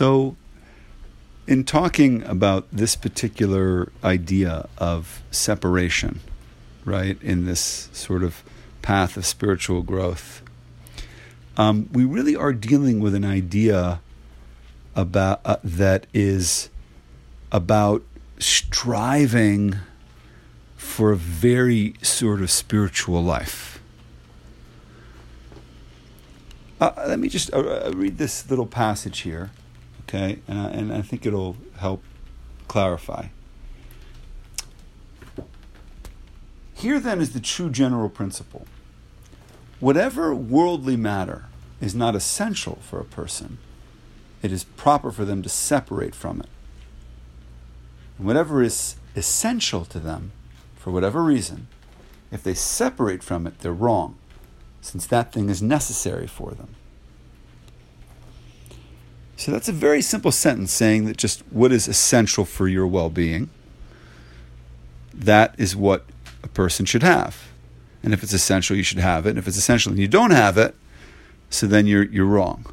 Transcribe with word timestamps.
So, 0.00 0.34
in 1.46 1.64
talking 1.64 2.22
about 2.22 2.66
this 2.72 2.96
particular 2.96 3.92
idea 4.02 4.66
of 4.78 5.22
separation, 5.30 6.20
right, 6.86 7.22
in 7.22 7.44
this 7.44 7.90
sort 7.92 8.22
of 8.22 8.42
path 8.80 9.18
of 9.18 9.26
spiritual 9.26 9.82
growth, 9.82 10.40
um, 11.58 11.90
we 11.92 12.06
really 12.06 12.34
are 12.34 12.54
dealing 12.54 13.00
with 13.00 13.14
an 13.14 13.26
idea 13.26 14.00
about 14.96 15.42
uh, 15.44 15.56
that 15.62 16.06
is 16.14 16.70
about 17.52 18.02
striving 18.38 19.74
for 20.78 21.12
a 21.12 21.16
very 21.16 21.92
sort 22.00 22.40
of 22.40 22.50
spiritual 22.50 23.22
life. 23.22 23.82
Uh, 26.80 26.90
let 27.06 27.18
me 27.18 27.28
just 27.28 27.52
uh, 27.52 27.58
uh 27.58 27.92
read 27.94 28.16
this 28.16 28.48
little 28.48 28.64
passage 28.64 29.18
here, 29.18 29.50
okay, 30.10 30.40
and 30.48 30.58
I, 30.58 30.70
and 30.70 30.92
I 30.92 31.02
think 31.02 31.24
it'll 31.24 31.56
help 31.78 32.02
clarify. 32.66 33.26
Here 36.74 36.98
then 36.98 37.20
is 37.20 37.32
the 37.32 37.40
true 37.40 37.70
general 37.70 38.08
principle. 38.08 38.66
Whatever 39.78 40.34
worldly 40.34 40.96
matter 40.96 41.44
is 41.80 41.94
not 41.94 42.16
essential 42.16 42.78
for 42.82 42.98
a 42.98 43.04
person, 43.04 43.58
it 44.42 44.52
is 44.52 44.64
proper 44.64 45.10
for 45.10 45.24
them 45.24 45.42
to 45.42 45.48
separate 45.48 46.14
from 46.14 46.40
it. 46.40 46.48
And 48.18 48.26
whatever 48.26 48.62
is 48.62 48.96
essential 49.14 49.84
to 49.86 49.98
them, 49.98 50.32
for 50.76 50.90
whatever 50.90 51.22
reason, 51.22 51.68
if 52.32 52.42
they 52.42 52.54
separate 52.54 53.22
from 53.22 53.46
it, 53.46 53.60
they're 53.60 53.72
wrong, 53.72 54.16
since 54.80 55.06
that 55.06 55.32
thing 55.32 55.48
is 55.48 55.62
necessary 55.62 56.26
for 56.26 56.52
them. 56.52 56.74
So 59.40 59.52
that's 59.52 59.70
a 59.70 59.72
very 59.72 60.02
simple 60.02 60.32
sentence 60.32 60.70
saying 60.70 61.06
that 61.06 61.16
just 61.16 61.40
what 61.50 61.72
is 61.72 61.88
essential 61.88 62.44
for 62.44 62.68
your 62.68 62.86
well 62.86 63.08
being, 63.08 63.48
that 65.14 65.54
is 65.56 65.74
what 65.74 66.04
a 66.42 66.48
person 66.48 66.84
should 66.84 67.02
have. 67.02 67.48
And 68.02 68.12
if 68.12 68.22
it's 68.22 68.34
essential, 68.34 68.76
you 68.76 68.82
should 68.82 68.98
have 68.98 69.24
it. 69.24 69.30
And 69.30 69.38
if 69.38 69.48
it's 69.48 69.56
essential 69.56 69.92
and 69.92 69.98
you 69.98 70.08
don't 70.08 70.32
have 70.32 70.58
it, 70.58 70.74
so 71.48 71.66
then 71.66 71.86
you're, 71.86 72.02
you're 72.02 72.26
wrong. 72.26 72.66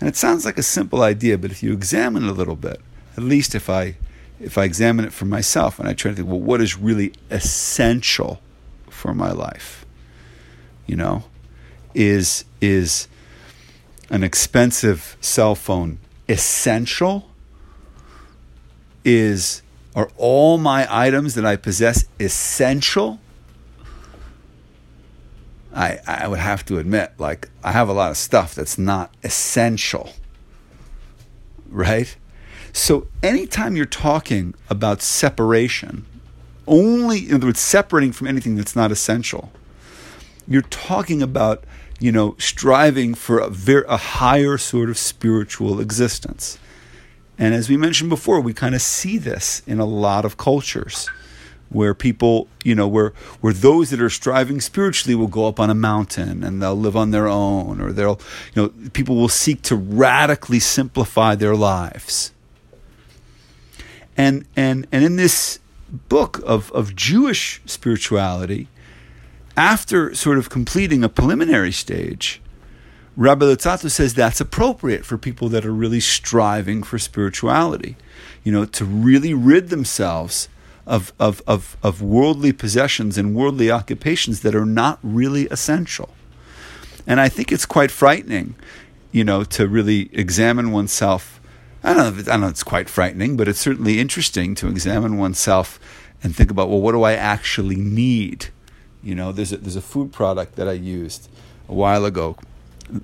And 0.00 0.08
it 0.08 0.16
sounds 0.16 0.46
like 0.46 0.56
a 0.56 0.62
simple 0.62 1.02
idea, 1.02 1.36
but 1.36 1.50
if 1.50 1.62
you 1.62 1.74
examine 1.74 2.24
it 2.24 2.30
a 2.30 2.32
little 2.32 2.56
bit, 2.56 2.80
at 3.18 3.22
least 3.22 3.54
if 3.54 3.68
I 3.68 3.96
if 4.40 4.56
I 4.56 4.64
examine 4.64 5.04
it 5.04 5.12
for 5.12 5.26
myself 5.26 5.78
and 5.78 5.86
I 5.86 5.92
try 5.92 6.12
to 6.12 6.16
think, 6.16 6.28
well, 6.28 6.40
what 6.40 6.62
is 6.62 6.78
really 6.78 7.12
essential 7.28 8.40
for 8.88 9.12
my 9.12 9.32
life? 9.32 9.84
You 10.86 10.96
know, 10.96 11.24
is 11.92 12.46
is 12.62 13.06
an 14.10 14.22
expensive 14.22 15.16
cell 15.20 15.54
phone 15.54 15.98
essential? 16.28 17.30
Is 19.04 19.62
are 19.94 20.10
all 20.16 20.58
my 20.58 20.86
items 20.90 21.34
that 21.34 21.46
I 21.46 21.56
possess 21.56 22.04
essential? 22.20 23.18
I, 25.74 25.98
I 26.06 26.28
would 26.28 26.38
have 26.40 26.64
to 26.66 26.78
admit, 26.78 27.12
like, 27.18 27.48
I 27.62 27.72
have 27.72 27.88
a 27.88 27.92
lot 27.92 28.10
of 28.10 28.16
stuff 28.16 28.54
that's 28.54 28.76
not 28.76 29.14
essential, 29.22 30.10
right? 31.68 32.16
So, 32.72 33.06
anytime 33.22 33.76
you're 33.76 33.86
talking 33.86 34.54
about 34.68 35.00
separation, 35.00 36.06
only, 36.66 37.28
in 37.28 37.36
other 37.36 37.46
words, 37.46 37.60
separating 37.60 38.12
from 38.12 38.26
anything 38.26 38.56
that's 38.56 38.74
not 38.74 38.90
essential, 38.90 39.52
you're 40.46 40.62
talking 40.62 41.22
about, 41.22 41.64
you 42.00 42.10
know, 42.10 42.34
striving 42.38 43.14
for 43.14 43.38
a, 43.38 43.48
very, 43.48 43.84
a 43.86 43.96
higher 43.96 44.58
sort 44.58 44.90
of 44.90 44.98
spiritual 44.98 45.80
existence. 45.80 46.58
And 47.38 47.54
as 47.54 47.68
we 47.68 47.76
mentioned 47.76 48.10
before, 48.10 48.40
we 48.40 48.52
kind 48.52 48.74
of 48.74 48.82
see 48.82 49.18
this 49.18 49.62
in 49.66 49.78
a 49.78 49.84
lot 49.84 50.24
of 50.24 50.36
cultures 50.36 51.08
where 51.68 51.94
people, 51.94 52.48
you 52.64 52.74
know, 52.74 52.88
where 52.88 53.10
where 53.40 53.52
those 53.52 53.90
that 53.90 54.00
are 54.00 54.10
striving 54.10 54.60
spiritually 54.60 55.14
will 55.14 55.28
go 55.28 55.46
up 55.46 55.60
on 55.60 55.70
a 55.70 55.74
mountain 55.74 56.42
and 56.42 56.60
they'll 56.60 56.74
live 56.74 56.96
on 56.96 57.12
their 57.12 57.28
own, 57.28 57.80
or 57.80 57.92
they'll, 57.92 58.20
you 58.54 58.62
know, 58.62 58.90
people 58.92 59.14
will 59.14 59.28
seek 59.28 59.62
to 59.62 59.76
radically 59.76 60.58
simplify 60.58 61.34
their 61.34 61.54
lives. 61.54 62.32
And 64.16 64.46
and 64.56 64.86
and 64.90 65.04
in 65.04 65.16
this 65.16 65.60
book 66.08 66.42
of 66.44 66.72
of 66.72 66.96
Jewish 66.96 67.62
spirituality, 67.66 68.68
after 69.56 70.14
sort 70.14 70.38
of 70.38 70.50
completing 70.50 71.04
a 71.04 71.08
preliminary 71.08 71.72
stage, 71.72 72.40
Rabbi 73.16 73.44
Luzzatto 73.44 73.90
says 73.90 74.14
that's 74.14 74.40
appropriate 74.40 75.04
for 75.04 75.18
people 75.18 75.48
that 75.50 75.66
are 75.66 75.72
really 75.72 76.00
striving 76.00 76.82
for 76.82 76.98
spirituality, 76.98 77.96
you 78.44 78.52
know, 78.52 78.64
to 78.64 78.84
really 78.84 79.34
rid 79.34 79.68
themselves 79.68 80.48
of, 80.86 81.12
of, 81.18 81.42
of, 81.46 81.76
of 81.82 82.00
worldly 82.00 82.52
possessions 82.52 83.18
and 83.18 83.34
worldly 83.34 83.70
occupations 83.70 84.40
that 84.40 84.54
are 84.54 84.64
not 84.64 84.98
really 85.02 85.46
essential. 85.48 86.10
And 87.06 87.20
I 87.20 87.28
think 87.28 87.52
it's 87.52 87.66
quite 87.66 87.90
frightening, 87.90 88.54
you 89.12 89.24
know, 89.24 89.44
to 89.44 89.66
really 89.66 90.10
examine 90.12 90.72
oneself. 90.72 91.40
I 91.82 91.92
don't 91.92 91.98
know 91.98 92.20
if 92.20 92.28
I 92.28 92.32
don't 92.32 92.40
know 92.42 92.48
it's 92.48 92.62
quite 92.62 92.88
frightening, 92.88 93.36
but 93.36 93.48
it's 93.48 93.58
certainly 93.58 94.00
interesting 94.00 94.54
to 94.56 94.68
examine 94.68 95.18
oneself 95.18 95.80
and 96.22 96.34
think 96.34 96.50
about, 96.50 96.68
well, 96.68 96.80
what 96.80 96.92
do 96.92 97.02
I 97.02 97.14
actually 97.14 97.76
need? 97.76 98.48
You 99.02 99.14
know, 99.14 99.32
there's 99.32 99.52
a, 99.52 99.56
there's 99.56 99.76
a 99.76 99.82
food 99.82 100.12
product 100.12 100.56
that 100.56 100.68
I 100.68 100.72
used 100.72 101.28
a 101.68 101.74
while 101.74 102.04
ago, 102.04 102.36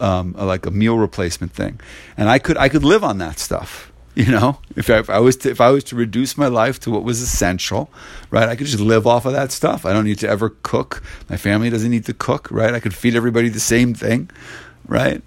um, 0.00 0.34
like 0.38 0.66
a 0.66 0.70
meal 0.70 0.98
replacement 0.98 1.52
thing, 1.52 1.80
and 2.16 2.28
I 2.28 2.38
could 2.38 2.56
I 2.56 2.68
could 2.68 2.84
live 2.84 3.04
on 3.04 3.18
that 3.18 3.38
stuff 3.38 3.90
you 4.14 4.26
know, 4.26 4.58
if 4.76 4.90
I, 4.90 4.98
if 4.98 5.08
I 5.08 5.20
was 5.20 5.36
to, 5.38 5.50
if 5.50 5.60
I 5.60 5.70
was 5.70 5.84
to 5.84 5.96
reduce 5.96 6.36
my 6.36 6.48
life 6.48 6.80
to 6.80 6.90
what 6.90 7.04
was 7.04 7.20
essential, 7.20 7.90
right? 8.30 8.48
I 8.48 8.56
could 8.56 8.66
just 8.66 8.80
live 8.80 9.06
off 9.06 9.24
of 9.24 9.32
that 9.32 9.52
stuff. 9.52 9.86
I 9.86 9.92
don't 9.92 10.04
need 10.04 10.18
to 10.18 10.28
ever 10.28 10.50
cook. 10.62 11.02
My 11.28 11.36
family 11.36 11.70
doesn't 11.70 11.90
need 11.90 12.04
to 12.06 12.14
cook, 12.14 12.50
right? 12.50 12.74
I 12.74 12.80
could 12.80 12.92
feed 12.92 13.14
everybody 13.14 13.48
the 13.48 13.60
same 13.60 13.94
thing, 13.94 14.28
right? 14.86 15.22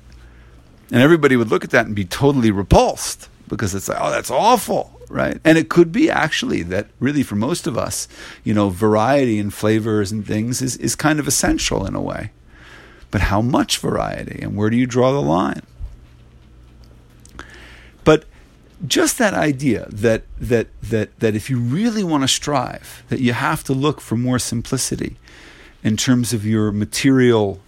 And 0.91 1.01
everybody 1.01 1.37
would 1.37 1.49
look 1.49 1.63
at 1.63 1.71
that 1.71 1.85
and 1.85 1.95
be 1.95 2.05
totally 2.05 2.51
repulsed 2.51 3.29
because 3.47 3.73
it's 3.73 3.87
like, 3.87 3.97
oh, 4.01 4.11
that's 4.11 4.29
awful, 4.29 4.92
right? 5.13 5.39
And 5.43 5.57
it 5.57 5.69
could 5.69 5.91
be 5.91 6.09
actually 6.09 6.63
that 6.63 6.87
really 6.99 7.21
for 7.21 7.35
most 7.35 7.67
of 7.67 7.77
us, 7.77 8.07
you 8.43 8.53
know, 8.53 8.69
variety 8.69 9.37
and 9.37 9.53
flavors 9.53 10.11
and 10.11 10.25
things 10.25 10.61
is, 10.61 10.75
is 10.77 10.95
kind 10.95 11.19
of 11.19 11.27
essential 11.27 11.85
in 11.85 11.95
a 11.95 12.01
way. 12.01 12.31
But 13.11 13.21
how 13.21 13.41
much 13.41 13.77
variety 13.77 14.41
and 14.41 14.57
where 14.57 14.71
do 14.71 14.75
you 14.75 14.87
draw 14.87 15.11
the 15.11 15.21
line? 15.21 15.61
But 18.03 18.25
just 18.85 19.19
that 19.19 19.35
idea 19.35 19.87
that 19.89 20.23
that 20.39 20.67
that 20.81 21.19
that 21.19 21.35
if 21.35 21.49
you 21.49 21.59
really 21.59 22.03
want 22.03 22.23
to 22.23 22.27
strive, 22.27 23.03
that 23.09 23.21
you 23.21 23.33
have 23.33 23.63
to 23.65 23.73
look 23.73 24.01
for 24.01 24.17
more 24.17 24.39
simplicity 24.39 25.17
in 25.83 25.95
terms 25.95 26.33
of 26.33 26.43
your 26.45 26.71
material 26.71 27.61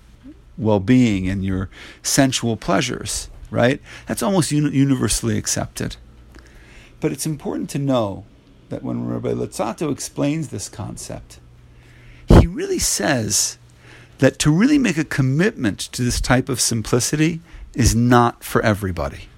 well-being 0.58 1.30
and 1.30 1.46
your 1.46 1.70
sensual 2.02 2.58
pleasures, 2.58 3.30
right? 3.52 3.82
That's 4.08 4.24
almost 4.24 4.52
universally 4.52 5.38
accepted. 5.38 5.98
But 7.06 7.12
it's 7.12 7.28
important 7.28 7.70
to 7.70 7.78
know 7.78 8.26
that 8.70 8.82
when 8.82 9.06
Rabbi 9.06 9.30
Luzzatto 9.34 9.92
explains 9.92 10.48
this 10.48 10.68
concept, 10.68 11.40
he 12.28 12.48
really 12.48 12.80
says 12.80 13.60
that 14.18 14.40
to 14.40 14.50
really 14.50 14.80
make 14.80 14.98
a 14.98 15.06
commitment 15.06 15.78
to 15.92 16.02
this 16.02 16.20
type 16.20 16.50
of 16.50 16.60
simplicity 16.60 17.42
is 17.76 17.94
not 17.94 18.44
for 18.44 18.60
everybody. 18.64 19.30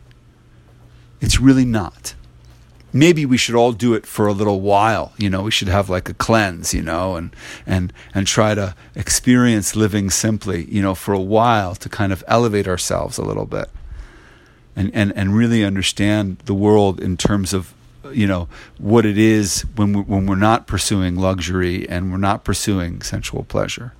It's 1.19 1.41
really 1.41 1.65
not. 1.65 2.15
Maybe 2.93 3.25
we 3.25 3.35
should 3.35 3.55
all 3.55 3.73
do 3.73 3.93
it 3.93 4.05
for 4.05 4.27
a 4.27 4.31
little 4.31 4.61
while. 4.61 5.11
You 5.17 5.29
know, 5.29 5.41
we 5.41 5.51
should 5.51 5.67
have 5.67 5.89
like 5.89 6.07
a 6.07 6.13
cleanse, 6.13 6.73
you 6.73 6.81
know, 6.81 7.17
and 7.17 7.35
and 7.65 7.91
and 8.15 8.25
try 8.25 8.55
to 8.55 8.75
experience 8.95 9.75
living 9.75 10.09
simply, 10.09 10.63
you 10.73 10.81
know, 10.81 10.95
for 10.95 11.13
a 11.13 11.19
while 11.19 11.75
to 11.75 11.89
kind 11.89 12.13
of 12.13 12.23
elevate 12.29 12.69
ourselves 12.69 13.17
a 13.17 13.25
little 13.25 13.45
bit. 13.45 13.69
And 14.77 14.89
and 14.93 15.11
and 15.17 15.35
really 15.35 15.65
understand 15.65 16.37
the 16.45 16.53
world 16.53 17.01
in 17.01 17.17
terms 17.17 17.53
of 17.53 17.73
you 18.13 18.27
know 18.27 18.47
what 18.77 19.05
it 19.05 19.17
is 19.17 19.63
when 19.75 19.91
we, 19.91 20.01
when 20.01 20.25
we're 20.27 20.35
not 20.35 20.67
pursuing 20.67 21.15
luxury 21.15 21.89
and 21.89 22.11
we're 22.11 22.17
not 22.17 22.45
pursuing 22.45 23.01
sensual 23.01 23.43
pleasure. 23.43 23.93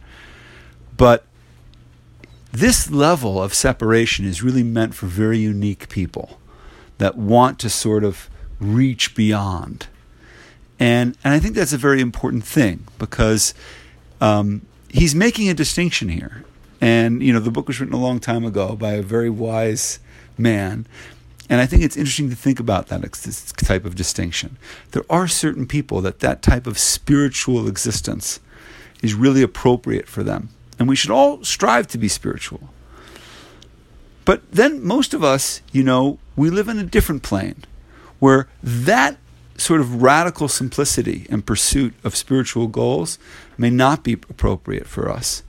But 0.96 1.26
this 2.52 2.90
level 2.90 3.42
of 3.42 3.54
separation 3.54 4.26
is 4.26 4.42
really 4.42 4.64
meant 4.64 4.96
for 4.96 5.06
very 5.06 5.38
unique 5.38 5.90
people 5.90 6.40
that 6.98 7.18
want 7.18 7.60
to 7.60 7.70
sort 7.70 8.04
of 8.04 8.30
reach 8.60 9.16
beyond. 9.16 9.88
And, 10.80 11.18
and 11.24 11.34
I 11.34 11.40
think 11.40 11.56
that's 11.56 11.74
a 11.74 11.78
very 11.78 12.02
important 12.02 12.44
thing 12.44 12.88
because 12.98 13.54
um, 14.22 14.66
he's 14.90 15.14
making 15.14 15.50
a 15.50 15.54
distinction 15.54 16.10
here. 16.10 16.44
And, 16.80 17.24
you 17.24 17.34
know, 17.34 17.40
the 17.40 17.52
book 17.52 17.68
was 17.68 17.80
written 17.80 17.96
a 17.96 18.02
long 18.02 18.20
time 18.20 18.46
ago 18.46 18.76
by 18.76 18.92
a 18.94 19.02
very 19.02 19.30
wise 19.30 20.00
man. 20.38 20.86
And 21.50 21.62
I 21.62 21.66
think 21.66 21.84
it's 21.84 21.98
interesting 21.98 22.30
to 22.30 22.36
think 22.36 22.60
about 22.60 22.88
that 22.88 23.02
type 23.58 23.86
of 23.86 23.96
distinction. 23.96 24.58
There 24.92 25.06
are 25.10 25.28
certain 25.28 25.66
people 25.66 26.02
that 26.02 26.20
that 26.20 26.42
type 26.42 26.68
of 26.68 26.78
spiritual 26.78 27.68
existence 27.68 28.40
is 29.02 29.14
really 29.14 29.42
appropriate 29.42 30.08
for 30.08 30.24
them. 30.24 30.50
And 30.78 30.88
we 30.88 30.96
should 30.96 31.12
all 31.12 31.44
strive 31.44 31.88
to 31.88 31.98
be 31.98 32.08
spiritual. 32.08 32.70
But 34.26 34.52
then 34.52 34.84
most 34.84 35.14
of 35.14 35.24
us, 35.24 35.62
you 35.72 35.84
know, 35.84 36.20
we 36.36 36.50
live 36.50 36.68
in 36.68 36.78
a 36.80 36.84
different 36.84 37.24
plane 37.24 37.64
where 38.20 38.48
that 38.62 39.18
sort 39.58 39.80
of 39.80 40.04
radical 40.04 40.48
simplicity 40.48 41.26
and 41.30 41.46
pursuit 41.46 41.94
of 42.04 42.16
spiritual 42.16 42.68
goals 42.68 43.18
may 43.58 43.70
not 43.70 44.04
be 44.04 44.14
appropriate 44.14 44.86
for 44.86 45.10
us. 45.10 45.44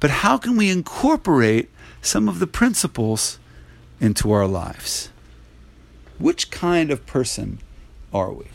But 0.00 0.10
how 0.10 0.38
can 0.38 0.56
we 0.56 0.70
incorporate 0.70 1.70
some 2.00 2.28
of 2.28 2.38
the 2.38 2.46
principles 2.46 3.38
into 4.00 4.30
our 4.30 4.46
lives? 4.46 5.10
Which 6.18 6.50
kind 6.50 6.90
of 6.90 7.06
person 7.06 7.58
are 8.12 8.32
we? 8.32 8.46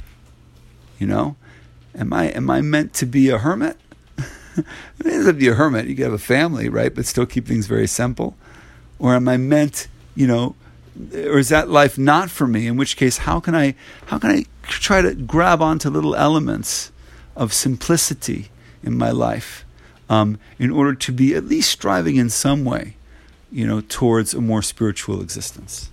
You 1.00 1.08
know, 1.08 1.36
am 1.96 2.14
I 2.14 2.26
am 2.28 2.50
I 2.50 2.62
meant 2.62 2.94
to 2.96 3.06
be 3.06 3.30
a 3.30 3.38
hermit? 3.38 3.78
I 4.18 4.64
mean, 5.04 5.26
to 5.26 5.34
be 5.34 5.48
a 5.48 5.56
hermit, 5.56 5.88
you 5.88 5.96
can 5.96 6.06
have 6.06 6.14
a 6.14 6.18
family, 6.18 6.70
right? 6.70 6.94
But 6.94 7.06
still 7.06 7.26
keep 7.26 7.48
things 7.48 7.68
very 7.68 7.88
simple. 7.88 8.36
Or 9.00 9.16
am 9.16 9.28
I 9.28 9.38
meant, 9.38 9.88
you 10.16 10.28
know, 10.28 10.56
or 11.14 11.40
is 11.40 11.50
that 11.50 11.70
life 11.70 11.98
not 11.98 12.30
for 12.30 12.48
me? 12.48 12.68
In 12.68 12.78
which 12.78 12.96
case, 12.96 13.20
how 13.20 13.40
can 13.40 13.56
I 13.56 13.76
how 14.06 14.20
can 14.20 14.30
I 14.30 14.46
try 14.64 15.02
to 15.02 15.14
grab 15.14 15.62
onto 15.62 15.90
little 15.90 16.16
elements 16.16 16.92
of 17.36 17.52
simplicity 17.54 18.50
in 18.84 18.98
my 18.98 19.12
life 19.12 19.66
um, 20.10 20.38
in 20.60 20.72
order 20.72 20.94
to 20.94 21.12
be 21.12 21.36
at 21.36 21.46
least 21.46 21.72
striving 21.72 22.16
in 22.16 22.30
some 22.30 22.66
way, 22.66 22.96
you 23.52 23.66
know, 23.66 23.82
towards 23.82 24.34
a 24.34 24.42
more 24.42 24.62
spiritual 24.62 25.22
existence? 25.22 25.90